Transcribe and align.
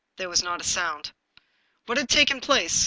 There 0.17 0.29
was 0.29 0.41
not 0.41 0.61
a 0.61 0.63
sound. 0.63 1.11
What 1.85 1.99
had 1.99 2.09
taken 2.09 2.41
place? 2.41 2.79